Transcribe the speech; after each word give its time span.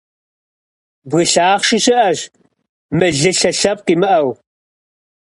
Бгы 1.09 1.21
лъахъши 1.31 1.79
щыӀэщ, 1.83 2.19
мылылъэ 2.97 3.51
лъэпкъ 3.59 3.89
имыӀэу. 3.93 4.29